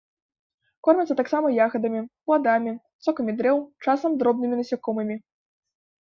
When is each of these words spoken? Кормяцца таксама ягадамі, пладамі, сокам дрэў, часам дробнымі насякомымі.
Кормяцца 0.85 1.15
таксама 1.17 1.47
ягадамі, 1.65 1.99
пладамі, 2.31 2.73
сокам 3.05 3.29
дрэў, 3.41 3.57
часам 3.85 4.11
дробнымі 4.23 4.55
насякомымі. 4.61 5.15